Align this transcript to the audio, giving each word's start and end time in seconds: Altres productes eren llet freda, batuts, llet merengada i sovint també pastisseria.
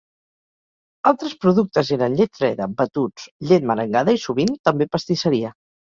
Altres 1.11 1.35
productes 1.43 1.93
eren 1.97 2.17
llet 2.23 2.41
freda, 2.41 2.71
batuts, 2.83 3.31
llet 3.53 3.71
merengada 3.75 4.21
i 4.21 4.27
sovint 4.29 4.55
també 4.71 4.93
pastisseria. 4.99 5.59